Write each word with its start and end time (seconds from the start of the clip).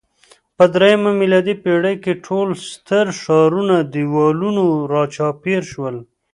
په 0.57 0.63
درېیمه 0.73 1.11
میلادي 1.21 1.55
پېړۍ 1.63 1.95
کې 2.03 2.21
ټول 2.25 2.47
ستر 2.71 3.05
ښارونه 3.21 3.75
دېوالونو 3.93 4.65
راچاپېر 4.93 5.61
شول 5.71 5.95